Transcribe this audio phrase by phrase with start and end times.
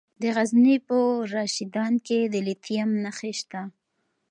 [0.21, 0.97] د غزني په
[1.35, 3.61] رشیدان کې د لیتیم نښې شته.